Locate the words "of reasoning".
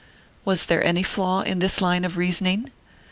2.03-2.71